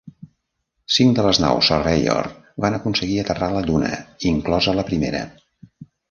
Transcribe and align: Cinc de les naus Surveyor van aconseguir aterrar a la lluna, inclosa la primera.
Cinc 0.93 1.11
de 1.17 1.25
les 1.25 1.39
naus 1.41 1.67
Surveyor 1.71 2.29
van 2.65 2.77
aconseguir 2.77 3.17
aterrar 3.23 3.49
a 3.53 3.55
la 3.57 3.61
lluna, 3.67 3.91
inclosa 4.31 4.75
la 4.79 4.87
primera. 4.89 5.21